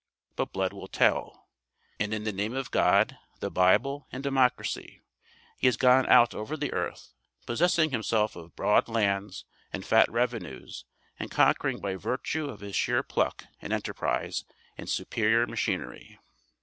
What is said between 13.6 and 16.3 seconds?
and enterprise and superior machinery.